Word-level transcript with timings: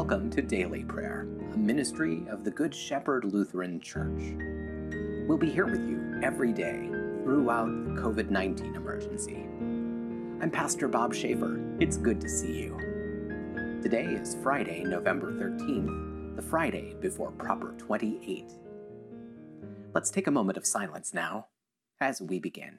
Welcome 0.00 0.30
to 0.30 0.40
Daily 0.40 0.82
Prayer, 0.82 1.28
a 1.52 1.58
ministry 1.58 2.24
of 2.30 2.42
the 2.42 2.50
Good 2.50 2.74
Shepherd 2.74 3.22
Lutheran 3.22 3.78
Church. 3.80 4.32
We'll 5.28 5.36
be 5.36 5.50
here 5.50 5.66
with 5.66 5.86
you 5.86 6.18
every 6.22 6.54
day 6.54 6.88
throughout 7.22 7.66
the 7.66 8.00
COVID 8.00 8.30
19 8.30 8.76
emergency. 8.76 9.44
I'm 10.40 10.50
Pastor 10.50 10.88
Bob 10.88 11.14
Schaefer. 11.14 11.60
It's 11.80 11.98
good 11.98 12.18
to 12.22 12.30
see 12.30 12.62
you. 12.62 12.78
Today 13.82 14.06
is 14.06 14.38
Friday, 14.42 14.84
November 14.84 15.32
13th, 15.34 16.34
the 16.34 16.42
Friday 16.42 16.96
before 17.02 17.30
Proper 17.32 17.74
28. 17.76 18.54
Let's 19.92 20.10
take 20.10 20.26
a 20.26 20.30
moment 20.30 20.56
of 20.56 20.64
silence 20.64 21.12
now 21.12 21.48
as 22.00 22.22
we 22.22 22.38
begin. 22.40 22.78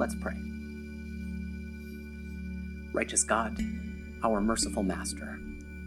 Let's 0.00 0.14
pray. 0.14 0.40
Righteous 2.94 3.22
God, 3.22 3.62
our 4.24 4.40
merciful 4.40 4.82
Master, 4.82 5.38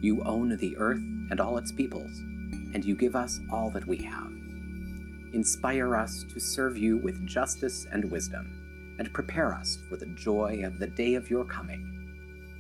you 0.02 0.22
own 0.22 0.56
the 0.56 0.78
earth 0.78 1.02
and 1.32 1.42
all 1.42 1.58
its 1.58 1.72
peoples, 1.72 2.20
and 2.76 2.86
you 2.86 2.96
give 2.96 3.16
us 3.16 3.40
all 3.52 3.72
that 3.72 3.88
we 3.88 3.98
have. 4.04 4.32
Inspire 5.34 5.96
us 5.96 6.26
to 6.32 6.40
serve 6.40 6.78
you 6.78 6.98
with 6.98 7.26
justice 7.26 7.88
and 7.92 8.12
wisdom, 8.12 8.96
and 9.00 9.12
prepare 9.14 9.52
us 9.52 9.80
for 9.90 9.98
the 9.98 10.06
joy 10.14 10.62
of 10.64 10.78
the 10.78 10.86
day 10.86 11.16
of 11.16 11.32
your 11.32 11.44
coming. 11.44 11.90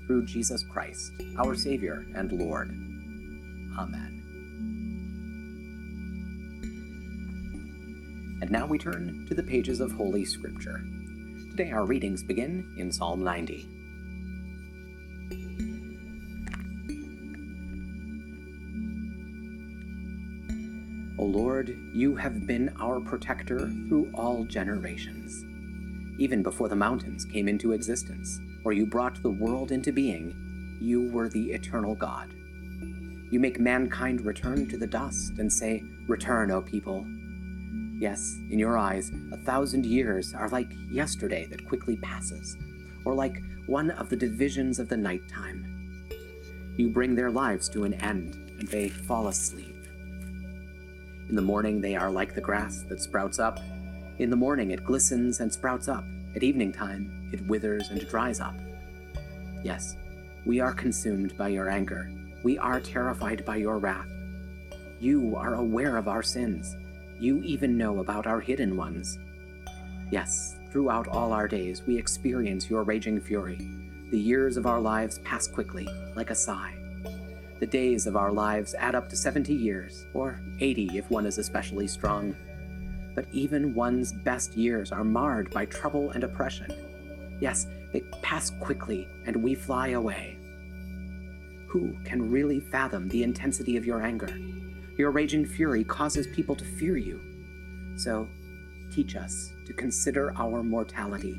Through 0.07 0.25
Jesus 0.25 0.63
Christ, 0.63 1.11
our 1.37 1.53
Savior 1.53 2.03
and 2.15 2.31
Lord. 2.31 2.69
Amen. 3.77 4.21
And 8.41 8.49
now 8.49 8.65
we 8.65 8.79
turn 8.79 9.27
to 9.29 9.35
the 9.35 9.43
pages 9.43 9.81
of 9.81 9.91
Holy 9.91 10.25
Scripture. 10.25 10.83
Today 11.55 11.71
our 11.71 11.85
readings 11.85 12.23
begin 12.23 12.73
in 12.77 12.91
Psalm 12.91 13.23
90. 13.23 13.67
O 21.19 21.23
Lord, 21.23 21.77
you 21.93 22.15
have 22.15 22.47
been 22.47 22.75
our 22.81 22.99
protector 22.99 23.69
through 23.87 24.09
all 24.15 24.45
generations. 24.45 25.45
Even 26.19 26.41
before 26.41 26.69
the 26.69 26.75
mountains 26.75 27.23
came 27.23 27.47
into 27.47 27.73
existence, 27.73 28.39
or 28.65 28.73
you 28.73 28.87
brought 28.87 29.21
the 29.21 29.29
world 29.29 29.71
into 29.71 29.91
being, 29.91 30.33
you 30.81 31.11
were 31.11 31.29
the 31.29 31.51
eternal 31.51 31.93
God. 31.93 32.33
You 33.29 33.39
make 33.39 33.59
mankind 33.59 34.25
return 34.25 34.67
to 34.69 34.77
the 34.77 34.87
dust 34.87 35.33
and 35.37 35.53
say, 35.53 35.83
Return, 36.07 36.49
O 36.49 36.63
people, 36.63 37.05
Yes, 38.03 38.37
in 38.49 38.59
your 38.59 38.77
eyes, 38.77 39.13
a 39.31 39.37
thousand 39.37 39.85
years 39.85 40.33
are 40.33 40.49
like 40.49 40.69
yesterday 40.91 41.45
that 41.45 41.65
quickly 41.65 41.95
passes, 41.95 42.57
or 43.05 43.13
like 43.13 43.41
one 43.65 43.91
of 43.91 44.09
the 44.09 44.15
divisions 44.17 44.77
of 44.77 44.89
the 44.89 44.97
night 44.97 45.21
time. 45.29 46.05
You 46.75 46.89
bring 46.89 47.15
their 47.15 47.31
lives 47.31 47.69
to 47.69 47.85
an 47.85 47.93
end, 47.93 48.35
and 48.59 48.67
they 48.67 48.89
fall 48.89 49.29
asleep. 49.29 49.77
In 51.29 51.35
the 51.37 51.41
morning, 51.41 51.79
they 51.79 51.95
are 51.95 52.11
like 52.11 52.35
the 52.35 52.41
grass 52.41 52.83
that 52.89 52.99
sprouts 52.99 53.39
up. 53.39 53.61
In 54.19 54.29
the 54.29 54.35
morning, 54.35 54.71
it 54.71 54.83
glistens 54.83 55.39
and 55.39 55.49
sprouts 55.49 55.87
up. 55.87 56.03
At 56.35 56.43
evening 56.43 56.73
time, 56.73 57.29
it 57.31 57.47
withers 57.47 57.87
and 57.87 58.05
dries 58.09 58.41
up. 58.41 58.55
Yes, 59.63 59.95
we 60.45 60.59
are 60.59 60.73
consumed 60.73 61.37
by 61.37 61.47
your 61.47 61.69
anger. 61.69 62.11
We 62.43 62.57
are 62.57 62.81
terrified 62.81 63.45
by 63.45 63.55
your 63.55 63.77
wrath. 63.77 64.09
You 64.99 65.37
are 65.37 65.53
aware 65.53 65.95
of 65.95 66.09
our 66.09 66.21
sins 66.21 66.75
you 67.19 67.41
even 67.43 67.77
know 67.77 67.99
about 67.99 68.27
our 68.27 68.39
hidden 68.39 68.75
ones. 68.77 69.19
Yes, 70.11 70.55
throughout 70.71 71.07
all 71.07 71.33
our 71.33 71.47
days, 71.47 71.83
we 71.85 71.97
experience 71.97 72.69
your 72.69 72.83
raging 72.83 73.19
fury. 73.19 73.57
The 74.11 74.19
years 74.19 74.57
of 74.57 74.65
our 74.65 74.79
lives 74.79 75.19
pass 75.19 75.47
quickly, 75.47 75.87
like 76.15 76.29
a 76.29 76.35
sigh. 76.35 76.77
The 77.59 77.67
days 77.67 78.07
of 78.07 78.15
our 78.15 78.31
lives 78.31 78.75
add 78.75 78.93
up 78.93 79.09
to 79.09 79.15
70 79.15 79.53
years, 79.53 80.05
or 80.13 80.39
80 80.59 80.97
if 80.97 81.09
one 81.09 81.25
is 81.25 81.37
especially 81.37 81.87
strong. 81.87 82.35
But 83.15 83.25
even 83.31 83.73
one's 83.73 84.11
best 84.11 84.57
years 84.57 84.91
are 84.91 85.03
marred 85.03 85.49
by 85.51 85.65
trouble 85.65 86.11
and 86.11 86.23
oppression. 86.23 86.71
Yes, 87.39 87.67
they 87.91 88.01
pass 88.21 88.49
quickly, 88.49 89.07
and 89.25 89.35
we 89.35 89.55
fly 89.55 89.89
away. 89.89 90.37
Who 91.67 91.95
can 92.03 92.29
really 92.29 92.59
fathom 92.59 93.07
the 93.09 93.23
intensity 93.23 93.77
of 93.77 93.85
your 93.85 94.03
anger? 94.03 94.35
Your 94.97 95.11
raging 95.11 95.45
fury 95.45 95.83
causes 95.83 96.27
people 96.27 96.55
to 96.55 96.65
fear 96.65 96.97
you. 96.97 97.19
So, 97.97 98.27
teach 98.91 99.15
us 99.15 99.51
to 99.65 99.73
consider 99.73 100.33
our 100.37 100.61
mortality 100.61 101.35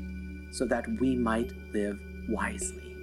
so 0.51 0.65
that 0.65 0.87
we 0.99 1.15
might 1.15 1.51
live 1.73 1.99
wisely. 2.27 2.95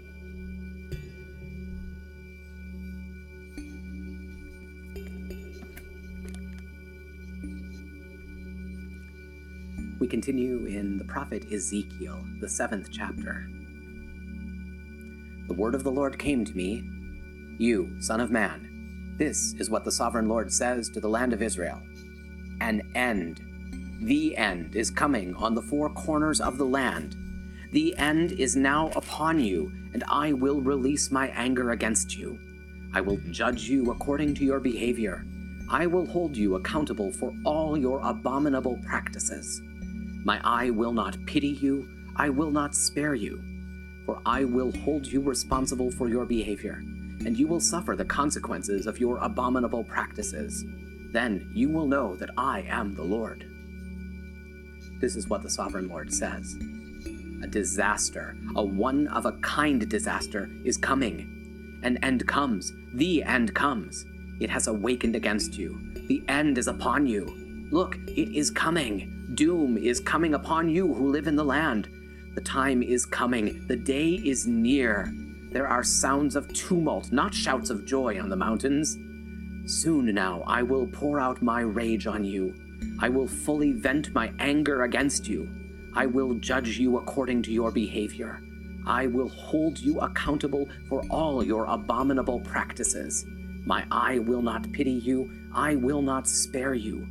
We 10.01 10.09
continue 10.09 10.67
in 10.67 10.99
the 10.99 11.05
prophet 11.05 11.51
Ezekiel, 11.53 12.23
the 12.41 12.49
seventh 12.49 12.89
chapter. 12.91 13.47
The 15.47 15.55
word 15.55 15.75
of 15.75 15.85
the 15.85 15.93
Lord 15.93 16.19
came 16.19 16.45
to 16.45 16.57
me 16.57 16.83
You, 17.59 18.03
Son 18.03 18.21
of 18.21 18.31
Man, 18.31 18.72
this 19.23 19.55
is 19.61 19.71
what 19.71 19.85
the 19.85 19.93
sovereign 19.93 20.27
Lord 20.27 20.53
says 20.53 20.89
to 20.89 20.99
the 20.99 21.09
land 21.09 21.33
of 21.33 21.43
Israel 21.43 21.81
An 22.61 22.83
end. 22.97 23.41
The 24.01 24.37
end 24.37 24.75
is 24.75 24.91
coming 24.91 25.33
on 25.37 25.55
the 25.55 25.63
four 25.63 25.91
corners 25.91 26.41
of 26.41 26.59
the 26.59 26.65
land. 26.65 27.15
The 27.71 27.97
end 27.99 28.33
is 28.33 28.57
now 28.57 28.89
upon 28.97 29.39
you, 29.39 29.71
and 29.95 30.03
I 30.09 30.33
will 30.33 30.61
release 30.61 31.13
my 31.13 31.29
anger 31.29 31.71
against 31.71 32.17
you. 32.17 32.37
I 32.93 33.01
will 33.01 33.19
judge 33.31 33.69
you 33.69 33.93
according 33.93 34.35
to 34.37 34.45
your 34.45 34.59
behavior. 34.59 35.25
I 35.71 35.87
will 35.87 36.07
hold 36.07 36.37
you 36.37 36.57
accountable 36.57 37.13
for 37.13 37.33
all 37.45 37.79
your 37.79 38.01
abominable 38.03 38.81
practices. 38.85 39.63
My 40.25 40.41
eye 40.43 40.71
will 40.71 40.93
not 40.93 41.17
pity 41.27 41.55
you, 41.67 41.89
I 42.17 42.29
will 42.29 42.51
not 42.51 42.75
spare 42.75 43.15
you, 43.15 43.41
for 44.05 44.21
I 44.27 44.43
will 44.43 44.73
hold 44.85 45.07
you 45.07 45.21
responsible 45.21 45.93
for 45.93 46.09
your 46.09 46.25
behavior 46.25 46.83
and 47.25 47.39
you 47.39 47.47
will 47.47 47.61
suffer 47.61 47.95
the 47.97 48.05
consequences 48.05 48.87
of 48.87 48.99
your 48.99 49.19
abominable 49.19 49.85
practices. 49.85 50.65
Then 51.13 51.51
you 51.53 51.69
will 51.69 51.87
know 51.87 52.17
that 52.17 52.31
I 52.37 52.63
am 52.69 52.95
the 52.95 53.03
Lord. 53.03 53.47
This 55.01 55.17
is 55.17 55.29
what 55.29 55.43
the 55.43 55.51
sovereign 55.51 55.89
Lord 55.89 56.13
says 56.13 56.57
A 57.43 57.47
disaster, 57.47 58.37
a 58.57 58.63
one 58.65 59.09
of 59.09 59.27
a 59.27 59.33
kind 59.39 59.89
disaster, 59.89 60.49
is 60.65 60.77
coming. 60.77 61.81
An 61.83 61.97
end 62.05 62.27
comes, 62.27 62.73
the 62.95 63.23
end 63.25 63.55
comes. 63.55 64.05
It 64.41 64.51
has 64.51 64.69
awakened 64.69 65.17
against 65.17 65.59
you. 65.59 65.79
The 66.09 66.23
end 66.29 66.59
is 66.59 66.69
upon 66.69 67.07
you. 67.07 67.69
Look, 67.71 67.97
it 68.09 68.37
is 68.37 68.51
coming. 68.51 69.33
Doom 69.35 69.77
is 69.77 70.01
coming 70.01 70.35
upon 70.35 70.69
you 70.69 70.93
who 70.93 71.11
live 71.11 71.27
in 71.27 71.37
the 71.37 71.45
land. 71.45 71.89
The 72.35 72.41
time 72.41 72.83
is 72.83 73.05
coming. 73.05 73.67
The 73.67 73.77
day 73.77 74.21
is 74.25 74.47
near. 74.47 75.13
There 75.53 75.69
are 75.69 75.85
sounds 75.85 76.35
of 76.35 76.51
tumult, 76.55 77.13
not 77.13 77.35
shouts 77.35 77.69
of 77.69 77.85
joy 77.85 78.19
on 78.19 78.31
the 78.31 78.37
mountains. 78.37 78.97
Soon 79.67 80.07
now 80.15 80.43
I 80.47 80.63
will 80.63 80.87
pour 80.87 81.21
out 81.21 81.43
my 81.43 81.61
rage 81.61 82.07
on 82.07 82.25
you. 82.25 82.55
I 82.99 83.11
will 83.11 83.29
fully 83.29 83.73
vent 83.73 84.15
my 84.15 84.33
anger 84.39 84.85
against 84.85 85.29
you. 85.29 85.47
I 85.95 86.07
will 86.07 86.33
judge 86.35 86.79
you 86.79 86.97
according 86.97 87.43
to 87.43 87.53
your 87.53 87.71
behavior. 87.71 88.41
I 88.87 89.07
will 89.07 89.29
hold 89.29 89.79
you 89.79 90.01
accountable 90.01 90.69
for 90.89 91.05
all 91.11 91.45
your 91.45 91.67
abominable 91.67 92.41
practices. 92.41 93.27
My 93.67 93.85
eye 93.91 94.21
will 94.21 94.43
not 94.43 94.73
pity 94.73 94.91
you, 94.91 95.31
I 95.55 95.75
will 95.75 96.01
not 96.01 96.27
spare 96.27 96.73
you. 96.73 97.07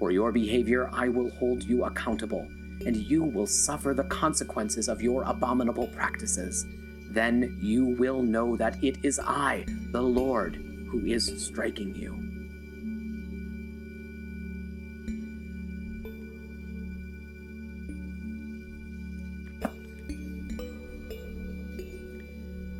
For 0.00 0.10
your 0.10 0.32
behavior, 0.32 0.90
I 0.92 1.08
will 1.08 1.30
hold 1.30 1.62
you 1.62 1.84
accountable, 1.84 2.48
and 2.84 2.96
you 2.96 3.22
will 3.22 3.46
suffer 3.46 3.94
the 3.94 4.04
consequences 4.04 4.88
of 4.88 5.00
your 5.00 5.22
abominable 5.22 5.86
practices. 5.86 6.66
Then 7.14 7.56
you 7.60 7.84
will 7.84 8.22
know 8.22 8.56
that 8.56 8.82
it 8.82 8.98
is 9.04 9.20
I, 9.20 9.64
the 9.92 10.02
Lord, 10.02 10.56
who 10.90 11.06
is 11.06 11.46
striking 11.46 11.94
you. 11.94 12.12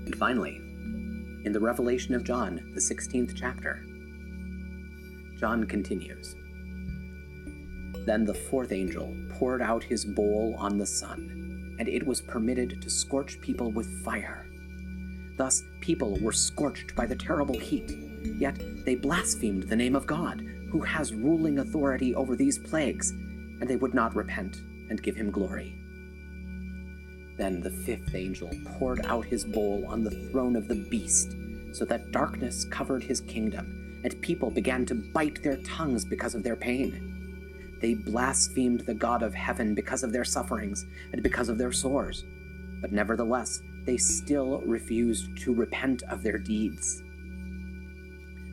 And 0.05 0.17
finally, 0.17 0.57
in 1.45 1.53
the 1.53 1.61
Revelation 1.61 2.17
of 2.17 2.25
John, 2.25 2.57
the 2.75 2.81
16th 2.81 3.37
chapter, 3.37 3.85
John 5.39 5.65
continues. 5.65 6.35
Then 8.05 8.25
the 8.25 8.35
fourth 8.35 8.73
angel 8.73 9.17
poured 9.35 9.63
out 9.63 9.85
his 9.85 10.05
bowl 10.05 10.57
on 10.59 10.77
the 10.77 10.87
sun 10.87 11.44
and 11.79 11.89
it 11.89 12.07
was 12.07 12.21
permitted 12.21 12.81
to 12.81 12.91
scorch 12.91 13.41
people 13.41 13.71
with 13.71 14.03
fire. 14.05 14.47
Thus, 15.37 15.63
people 15.81 16.19
were 16.21 16.33
scorched 16.33 16.95
by 16.95 17.07
the 17.07 17.17
terrible 17.17 17.59
heat, 17.59 17.91
yet 18.39 18.59
they 18.85 18.95
blasphemed 18.95 19.65
the 19.65 19.77
name 19.77 19.97
of 19.97 20.07
God, 20.07 20.41
who 20.71 20.81
has 20.81 21.15
ruling 21.15 21.59
authority 21.59 22.15
over 22.15 22.37
these 22.37 22.59
plagues, 22.59 23.11
and 23.11 23.69
they 23.69 23.77
would 23.77 23.95
not 23.95 24.15
repent 24.15 24.57
and 24.91 25.03
give 25.03 25.17
him 25.17 25.31
glory. 25.31 25.75
Then 27.37 27.61
the 27.61 27.71
fifth 27.71 28.15
angel 28.15 28.51
poured 28.79 29.05
out 29.07 29.25
his 29.25 29.45
bowl 29.45 29.85
on 29.89 30.05
the 30.05 30.11
throne 30.31 30.55
of 30.55 30.69
the 30.69 30.77
beast, 30.77 31.35
so 31.73 31.85
that 31.87 32.13
darkness 32.13 32.65
covered 32.65 33.03
his 33.03 33.21
kingdom, 33.21 34.01
and 34.05 34.21
people 34.23 34.51
began 34.51 34.87
to 34.87 34.95
bite 34.95 35.43
their 35.43 35.57
tongues 35.59 36.05
because 36.05 36.35
of 36.35 36.45
their 36.45 36.57
pain. 36.57 37.14
They 37.85 37.93
blasphemed 37.93 38.81
the 38.81 38.95
God 38.95 39.23
of 39.23 39.35
heaven 39.35 39.75
because 39.75 40.03
of 40.03 40.11
their 40.11 40.25
sufferings 40.25 40.87
and 41.13 41.23
because 41.23 41.51
of 41.51 41.59
their 41.59 41.71
sores, 41.71 42.25
but 42.81 42.93
nevertheless, 42.93 43.61
they 43.85 43.99
still 43.99 44.63
refused 44.65 45.37
to 45.43 45.53
repent 45.53 46.03
of 46.05 46.23
their 46.23 46.39
deeds. 46.39 47.03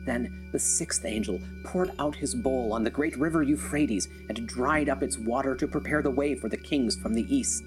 Then 0.04 0.50
the 0.52 0.58
sixth 0.58 1.06
angel 1.06 1.40
poured 1.64 1.92
out 1.98 2.14
his 2.14 2.34
bowl 2.34 2.74
on 2.74 2.84
the 2.84 2.90
great 2.90 3.16
river 3.16 3.42
Euphrates 3.42 4.06
and 4.28 4.46
dried 4.46 4.90
up 4.90 5.02
its 5.02 5.16
water 5.16 5.54
to 5.54 5.66
prepare 5.66 6.02
the 6.02 6.10
way 6.10 6.34
for 6.34 6.50
the 6.50 6.58
kings 6.58 6.94
from 6.94 7.14
the 7.14 7.34
east. 7.34 7.64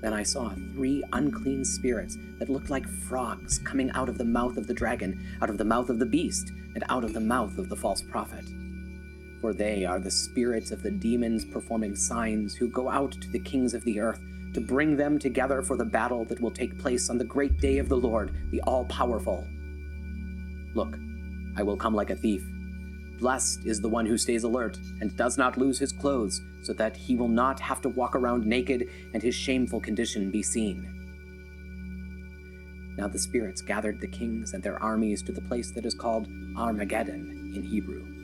Then 0.00 0.14
I 0.14 0.22
saw 0.22 0.54
three 0.72 1.04
unclean 1.12 1.66
spirits 1.66 2.16
that 2.38 2.48
looked 2.48 2.70
like 2.70 2.88
frogs 2.88 3.58
coming 3.58 3.90
out 3.90 4.08
of 4.08 4.16
the 4.16 4.24
mouth 4.24 4.56
of 4.56 4.66
the 4.66 4.72
dragon, 4.72 5.22
out 5.42 5.50
of 5.50 5.58
the 5.58 5.66
mouth 5.66 5.90
of 5.90 5.98
the 5.98 6.06
beast, 6.06 6.50
and 6.74 6.82
out 6.88 7.04
of 7.04 7.12
the 7.12 7.20
mouth 7.20 7.58
of 7.58 7.68
the 7.68 7.76
false 7.76 8.00
prophet. 8.00 8.46
For 9.40 9.54
they 9.54 9.84
are 9.84 9.98
the 9.98 10.10
spirits 10.10 10.70
of 10.70 10.82
the 10.82 10.90
demons 10.90 11.44
performing 11.44 11.96
signs 11.96 12.54
who 12.54 12.68
go 12.68 12.90
out 12.90 13.12
to 13.12 13.30
the 13.30 13.38
kings 13.38 13.72
of 13.72 13.84
the 13.84 14.00
earth 14.00 14.20
to 14.52 14.60
bring 14.60 14.96
them 14.96 15.18
together 15.18 15.62
for 15.62 15.76
the 15.76 15.84
battle 15.84 16.24
that 16.26 16.40
will 16.40 16.50
take 16.50 16.78
place 16.78 17.08
on 17.08 17.18
the 17.18 17.24
great 17.24 17.58
day 17.58 17.78
of 17.78 17.88
the 17.88 17.96
Lord, 17.96 18.34
the 18.50 18.60
all 18.62 18.84
powerful. 18.86 19.46
Look, 20.74 20.98
I 21.56 21.62
will 21.62 21.76
come 21.76 21.94
like 21.94 22.10
a 22.10 22.16
thief. 22.16 22.44
Blessed 23.18 23.66
is 23.66 23.80
the 23.80 23.88
one 23.88 24.06
who 24.06 24.18
stays 24.18 24.44
alert 24.44 24.78
and 25.00 25.16
does 25.16 25.38
not 25.38 25.58
lose 25.58 25.78
his 25.78 25.92
clothes, 25.92 26.40
so 26.62 26.72
that 26.74 26.96
he 26.96 27.16
will 27.16 27.28
not 27.28 27.60
have 27.60 27.80
to 27.82 27.88
walk 27.88 28.14
around 28.14 28.46
naked 28.46 28.88
and 29.14 29.22
his 29.22 29.34
shameful 29.34 29.80
condition 29.80 30.30
be 30.30 30.42
seen. 30.42 30.96
Now 32.96 33.08
the 33.08 33.18
spirits 33.18 33.62
gathered 33.62 34.00
the 34.00 34.06
kings 34.06 34.52
and 34.52 34.62
their 34.62 34.82
armies 34.82 35.22
to 35.22 35.32
the 35.32 35.40
place 35.40 35.70
that 35.72 35.86
is 35.86 35.94
called 35.94 36.28
Armageddon 36.56 37.52
in 37.54 37.62
Hebrew. 37.62 38.19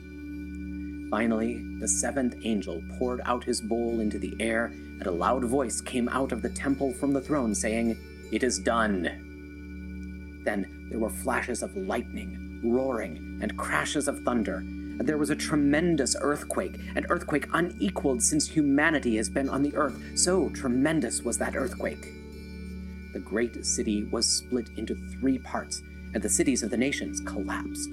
Finally, 1.10 1.64
the 1.78 1.86
seventh 1.86 2.34
angel 2.42 2.82
poured 2.98 3.20
out 3.24 3.44
his 3.44 3.60
bowl 3.60 4.00
into 4.00 4.18
the 4.18 4.34
air, 4.40 4.66
and 4.66 5.06
a 5.06 5.10
loud 5.10 5.44
voice 5.44 5.80
came 5.80 6.08
out 6.08 6.32
of 6.32 6.42
the 6.42 6.48
temple 6.48 6.92
from 6.92 7.12
the 7.12 7.20
throne, 7.20 7.54
saying, 7.54 7.96
It 8.32 8.42
is 8.42 8.58
done. 8.58 10.42
Then 10.44 10.88
there 10.90 10.98
were 10.98 11.10
flashes 11.10 11.62
of 11.62 11.76
lightning, 11.76 12.60
roaring, 12.64 13.38
and 13.40 13.56
crashes 13.56 14.08
of 14.08 14.22
thunder, 14.22 14.56
and 14.98 15.06
there 15.06 15.18
was 15.18 15.30
a 15.30 15.36
tremendous 15.36 16.16
earthquake, 16.20 16.80
an 16.96 17.06
earthquake 17.08 17.46
unequaled 17.52 18.22
since 18.22 18.48
humanity 18.48 19.16
has 19.16 19.28
been 19.28 19.48
on 19.48 19.62
the 19.62 19.74
earth. 19.76 20.00
So 20.18 20.48
tremendous 20.50 21.22
was 21.22 21.38
that 21.38 21.54
earthquake. 21.54 22.12
The 23.12 23.20
great 23.20 23.64
city 23.64 24.04
was 24.04 24.26
split 24.26 24.70
into 24.76 24.94
three 24.94 25.38
parts, 25.38 25.82
and 26.14 26.22
the 26.22 26.28
cities 26.28 26.62
of 26.62 26.70
the 26.70 26.76
nations 26.76 27.20
collapsed. 27.20 27.90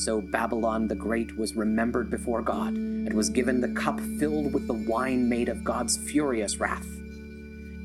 So 0.00 0.22
Babylon 0.22 0.88
the 0.88 0.94
Great 0.94 1.36
was 1.36 1.54
remembered 1.56 2.08
before 2.08 2.40
God, 2.40 2.72
and 2.72 3.12
was 3.12 3.28
given 3.28 3.60
the 3.60 3.68
cup 3.68 4.00
filled 4.18 4.54
with 4.54 4.66
the 4.66 4.72
wine 4.72 5.28
made 5.28 5.50
of 5.50 5.62
God's 5.62 5.98
furious 5.98 6.56
wrath. 6.56 6.86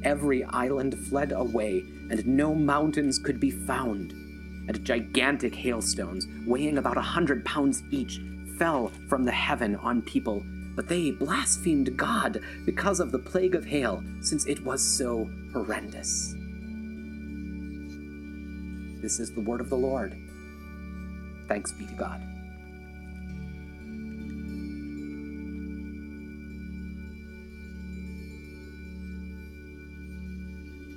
Every 0.01 0.45
island 0.45 0.97
fled 0.97 1.33
away, 1.33 1.83
and 2.09 2.25
no 2.25 2.55
mountains 2.55 3.19
could 3.19 3.37
be 3.37 3.51
found. 3.51 4.13
And 4.69 4.85
gigantic 4.85 5.53
hailstones, 5.53 6.25
weighing 6.45 6.77
about 6.77 6.95
a 6.95 7.01
hundred 7.01 7.43
pounds 7.43 7.83
each, 7.91 8.21
fell 8.57 8.93
from 9.09 9.25
the 9.25 9.33
heaven 9.33 9.75
on 9.75 10.01
people, 10.01 10.41
but 10.73 10.87
they 10.87 11.11
blasphemed 11.11 11.97
God 11.97 12.39
because 12.65 13.01
of 13.01 13.11
the 13.11 13.19
plague 13.19 13.55
of 13.55 13.65
hail, 13.65 14.01
since 14.21 14.45
it 14.45 14.63
was 14.63 14.81
so 14.81 15.29
horrendous. 15.51 16.33
This 19.01 19.19
is 19.19 19.33
the 19.33 19.41
word 19.41 19.59
of 19.59 19.69
the 19.69 19.75
Lord. 19.75 20.15
Thanks 21.47 21.71
be 21.71 21.85
to 21.85 21.93
God. 21.93 22.21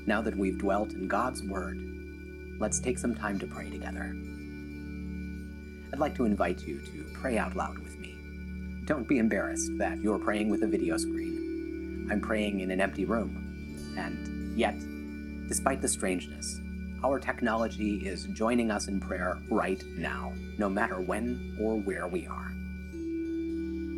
Now 0.07 0.23
that 0.23 0.37
we've 0.37 0.59
dwelt 0.59 0.93
in 0.95 1.07
God's 1.07 1.43
Word, 1.43 1.77
let's 2.59 2.81
take 2.81 2.99
some 2.99 3.15
time 3.15 3.39
to 3.41 3.47
pray 3.47 3.69
together. 3.69 4.17
I'd 5.93 5.99
like 5.99 6.15
to 6.17 6.25
invite 6.25 6.67
you 6.67 6.81
to 6.81 7.05
pray 7.13 7.37
out 7.37 7.55
loud 7.57 7.79
with 7.79 7.99
me. 7.99 8.15
Don't 8.87 9.07
be 9.07 9.19
embarrassed 9.19 9.71
that 9.77 9.99
you're 9.99 10.19
praying 10.19 10.49
with 10.49 10.63
a 10.63 10.67
video 10.67 10.97
screen. 10.97 12.09
I'm 12.11 12.23
praying 12.23 12.61
in 12.61 12.71
an 12.71 12.81
empty 12.81 13.05
room, 13.05 13.95
and 13.99 14.57
yet, 14.57 14.79
despite 15.47 15.83
the 15.83 15.89
strangeness, 15.89 16.59
our 17.05 17.21
technology 17.21 18.07
is 18.07 18.25
joining 18.33 18.71
us 18.73 18.89
in 18.89 18.99
prayer 18.99 19.39
right 19.51 19.83
now, 19.97 20.33
no 20.59 20.69
matter 20.69 21.01
when 21.01 21.57
or 21.61 21.77
where 21.77 22.09
we 22.09 22.27
are. 22.27 22.51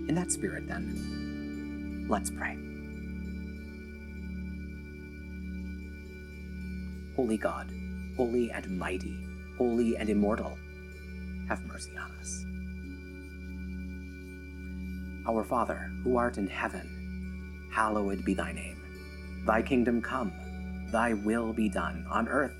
In 0.09 0.15
that 0.15 0.31
spirit, 0.31 0.69
then, 0.69 2.07
let's 2.09 2.31
pray. 2.31 2.59
Holy 7.17 7.39
God, 7.39 7.71
holy 8.17 8.51
and 8.51 8.79
mighty, 8.79 9.17
holy 9.57 9.97
and 9.97 10.11
immortal, 10.11 10.59
have 11.49 11.65
mercy 11.65 11.93
on 11.97 12.11
us. 12.21 12.45
Our 15.27 15.45
Father, 15.45 15.91
who 16.05 16.17
art 16.17 16.37
in 16.37 16.49
heaven, 16.49 17.71
hallowed 17.73 18.25
be 18.27 18.35
thy 18.35 18.53
name. 18.53 18.83
Thy 19.47 19.63
kingdom 19.63 20.03
come, 20.03 20.33
thy 20.91 21.15
will 21.15 21.55
be 21.55 21.71
done 21.71 22.05
on 22.11 22.29
earth 22.29 22.60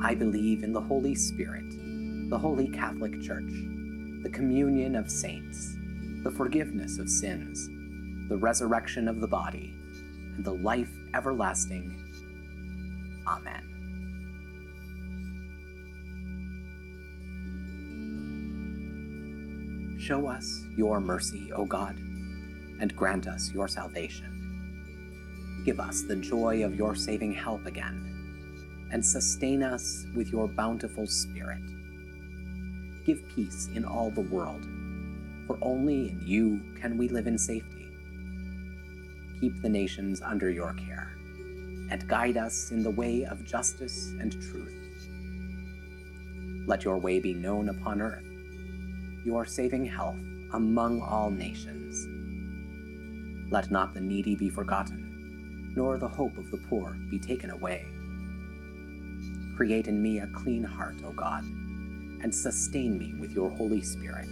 I 0.00 0.14
believe 0.14 0.62
in 0.62 0.72
the 0.72 0.80
Holy 0.80 1.16
Spirit, 1.16 1.64
the 2.30 2.38
Holy 2.38 2.68
Catholic 2.68 3.20
Church, 3.20 3.50
the 4.22 4.30
communion 4.32 4.94
of 4.94 5.10
saints, 5.10 5.74
the 6.22 6.30
forgiveness 6.30 6.98
of 6.98 7.10
sins, 7.10 7.68
the 8.28 8.36
resurrection 8.36 9.08
of 9.08 9.20
the 9.20 9.26
body, 9.26 9.74
and 10.36 10.44
the 10.44 10.54
life 10.54 10.90
everlasting. 11.14 12.00
Amen. 13.26 13.64
Show 20.00 20.28
us 20.28 20.62
your 20.76 21.00
mercy, 21.00 21.52
O 21.52 21.64
God, 21.64 21.96
and 22.80 22.94
grant 22.94 23.26
us 23.26 23.50
your 23.52 23.66
salvation. 23.66 25.62
Give 25.64 25.80
us 25.80 26.02
the 26.02 26.14
joy 26.16 26.64
of 26.64 26.76
your 26.76 26.94
saving 26.94 27.32
help 27.32 27.66
again 27.66 28.17
and 28.92 29.04
sustain 29.04 29.62
us 29.62 30.06
with 30.14 30.30
your 30.32 30.48
bountiful 30.48 31.06
Spirit. 31.06 31.62
Give 33.04 33.26
peace 33.34 33.68
in 33.74 33.84
all 33.84 34.10
the 34.10 34.22
world, 34.22 34.66
for 35.46 35.58
only 35.62 36.10
in 36.10 36.22
you 36.24 36.60
can 36.80 36.96
we 36.96 37.08
live 37.08 37.26
in 37.26 37.38
safety. 37.38 37.86
Keep 39.40 39.62
the 39.62 39.68
nations 39.68 40.20
under 40.20 40.50
your 40.50 40.74
care, 40.74 41.12
and 41.90 42.08
guide 42.08 42.36
us 42.36 42.70
in 42.70 42.82
the 42.82 42.90
way 42.90 43.24
of 43.24 43.44
justice 43.44 44.12
and 44.20 44.32
truth. 44.32 44.74
Let 46.66 46.84
your 46.84 46.98
way 46.98 47.18
be 47.18 47.34
known 47.34 47.70
upon 47.70 48.02
earth, 48.02 48.24
your 49.24 49.46
saving 49.46 49.86
health 49.86 50.18
among 50.52 51.00
all 51.00 51.30
nations. 51.30 52.06
Let 53.50 53.70
not 53.70 53.94
the 53.94 54.00
needy 54.00 54.34
be 54.34 54.50
forgotten, 54.50 55.72
nor 55.74 55.96
the 55.96 56.08
hope 56.08 56.36
of 56.36 56.50
the 56.50 56.58
poor 56.68 56.96
be 57.10 57.18
taken 57.18 57.50
away. 57.50 57.86
Create 59.58 59.88
in 59.88 60.00
me 60.00 60.20
a 60.20 60.26
clean 60.28 60.62
heart, 60.62 60.94
O 61.04 61.10
God, 61.10 61.42
and 61.42 62.32
sustain 62.32 62.96
me 62.96 63.14
with 63.18 63.32
your 63.32 63.50
Holy 63.50 63.82
Spirit. 63.82 64.28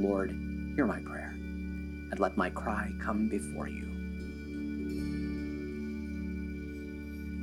Lord, 0.00 0.30
hear 0.74 0.86
my 0.86 0.98
prayer, 1.00 1.34
and 1.36 2.18
let 2.18 2.38
my 2.38 2.48
cry 2.48 2.90
come 3.02 3.28
before 3.28 3.68
you. 3.68 3.84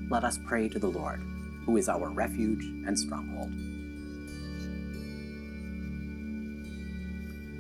Let 0.09 0.23
us 0.23 0.39
pray 0.43 0.67
to 0.69 0.79
the 0.79 0.89
Lord, 0.89 1.21
who 1.67 1.77
is 1.77 1.87
our 1.87 2.09
refuge 2.09 2.63
and 2.87 2.97
stronghold. 2.97 3.51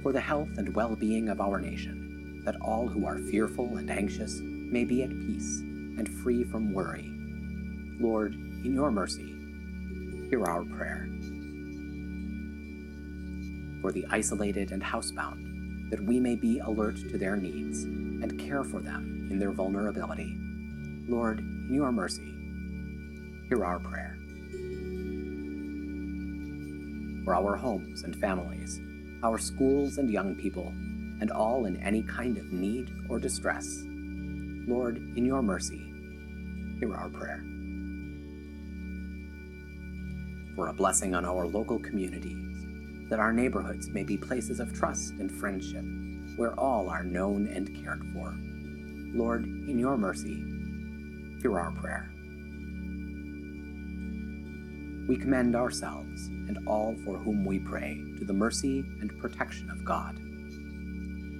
For 0.01 0.11
the 0.11 0.19
health 0.19 0.57
and 0.57 0.73
well 0.73 0.95
being 0.95 1.29
of 1.29 1.39
our 1.39 1.59
nation, 1.59 2.41
that 2.43 2.59
all 2.59 2.87
who 2.87 3.05
are 3.05 3.19
fearful 3.19 3.77
and 3.77 3.91
anxious 3.91 4.39
may 4.41 4.83
be 4.83 5.03
at 5.03 5.11
peace 5.11 5.59
and 5.59 6.09
free 6.09 6.43
from 6.43 6.73
worry. 6.73 7.11
Lord, 7.99 8.35
in 8.63 8.73
your 8.73 8.91
mercy, 8.91 9.35
hear 10.29 10.45
our 10.45 10.63
prayer. 10.63 11.07
For 13.81 13.91
the 13.91 14.05
isolated 14.09 14.71
and 14.71 14.81
housebound, 14.81 15.89
that 15.89 16.01
we 16.01 16.19
may 16.19 16.35
be 16.35 16.59
alert 16.59 16.95
to 16.95 17.17
their 17.17 17.35
needs 17.35 17.83
and 17.83 18.39
care 18.39 18.63
for 18.63 18.79
them 18.79 19.27
in 19.29 19.37
their 19.37 19.51
vulnerability. 19.51 20.37
Lord, 21.07 21.39
in 21.39 21.73
your 21.73 21.91
mercy, 21.91 22.33
hear 23.49 23.65
our 23.65 23.79
prayer. 23.79 24.15
For 27.25 27.35
our 27.35 27.57
homes 27.57 28.03
and 28.03 28.15
families, 28.15 28.79
our 29.23 29.37
schools 29.37 29.97
and 29.97 30.09
young 30.09 30.35
people, 30.35 30.73
and 31.19 31.31
all 31.31 31.65
in 31.65 31.81
any 31.83 32.03
kind 32.03 32.37
of 32.37 32.51
need 32.51 32.89
or 33.09 33.19
distress, 33.19 33.67
Lord, 33.85 34.97
in 34.97 35.25
your 35.25 35.41
mercy, 35.41 35.93
hear 36.79 36.95
our 36.95 37.09
prayer. 37.09 37.43
For 40.55 40.67
a 40.67 40.73
blessing 40.73 41.15
on 41.15 41.25
our 41.25 41.45
local 41.45 41.79
communities, 41.79 42.65
that 43.09 43.19
our 43.19 43.33
neighborhoods 43.33 43.89
may 43.89 44.03
be 44.03 44.17
places 44.17 44.59
of 44.59 44.73
trust 44.73 45.13
and 45.19 45.31
friendship, 45.31 45.83
where 46.37 46.57
all 46.59 46.89
are 46.89 47.03
known 47.03 47.47
and 47.47 47.83
cared 47.83 48.03
for. 48.13 48.33
Lord, 49.15 49.43
in 49.43 49.77
your 49.77 49.97
mercy, 49.97 50.43
hear 51.41 51.59
our 51.59 51.71
prayer. 51.71 52.09
We 55.07 55.17
commend 55.17 55.55
ourselves 55.55 56.27
and 56.47 56.65
all 56.67 56.95
for 57.03 57.17
whom 57.17 57.43
we 57.45 57.59
pray 57.59 58.01
to 58.17 58.25
the 58.25 58.33
mercy 58.33 58.79
and 59.01 59.19
protection 59.19 59.69
of 59.69 59.83
God. 59.83 60.17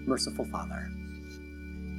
Merciful 0.06 0.46
Father, 0.46 0.90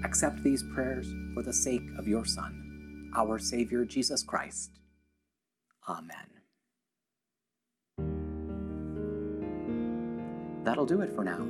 accept 0.04 0.42
these 0.42 0.62
prayers 0.62 1.10
for 1.32 1.42
the 1.42 1.52
sake 1.52 1.88
of 1.98 2.06
your 2.06 2.26
Son, 2.26 3.10
our 3.16 3.38
Savior 3.38 3.84
Jesus 3.84 4.22
Christ. 4.22 4.72
Amen. 5.88 6.33
That'll 10.64 10.86
do 10.86 11.02
it 11.02 11.14
for 11.14 11.22
now. 11.24 11.46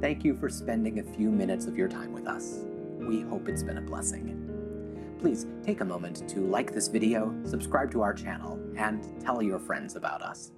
Thank 0.00 0.24
you 0.24 0.36
for 0.36 0.48
spending 0.48 1.00
a 1.00 1.02
few 1.02 1.30
minutes 1.30 1.66
of 1.66 1.76
your 1.76 1.88
time 1.88 2.12
with 2.12 2.28
us. 2.28 2.60
We 3.00 3.22
hope 3.22 3.48
it's 3.48 3.64
been 3.64 3.78
a 3.78 3.82
blessing. 3.82 5.16
Please 5.20 5.46
take 5.64 5.80
a 5.80 5.84
moment 5.84 6.28
to 6.28 6.46
like 6.46 6.72
this 6.72 6.86
video, 6.86 7.34
subscribe 7.44 7.90
to 7.90 8.02
our 8.02 8.14
channel, 8.14 8.60
and 8.76 9.20
tell 9.20 9.42
your 9.42 9.58
friends 9.58 9.96
about 9.96 10.22
us. 10.22 10.52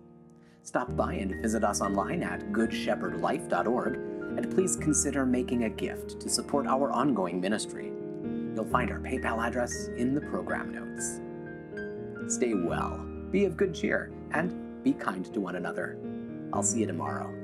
Stop 0.63 0.95
by 0.95 1.15
and 1.15 1.41
visit 1.41 1.65
us 1.65 1.81
online 1.81 2.23
at 2.23 2.53
goodshepherdlife.org, 2.53 3.95
and 3.95 4.55
please 4.55 4.77
consider 4.77 5.25
making 5.25 5.65
a 5.65 5.71
gift 5.71 6.21
to 6.21 6.29
support 6.29 6.67
our 6.67 6.93
ongoing 6.93 7.41
ministry. 7.41 7.87
You'll 8.55 8.67
find 8.67 8.91
our 8.91 9.01
PayPal 9.01 9.43
address 9.43 9.89
in 9.97 10.15
the 10.15 10.21
program 10.21 10.71
notes. 10.71 12.35
Stay 12.35 12.53
well, 12.53 12.99
be 13.31 13.47
of 13.47 13.57
good 13.57 13.75
cheer, 13.75 14.13
and 14.33 14.85
be 14.85 14.93
kind 14.93 15.25
to 15.33 15.41
one 15.41 15.57
another. 15.57 15.99
I'll 16.53 16.63
see 16.63 16.81
you 16.81 16.87
tomorrow. 16.87 17.40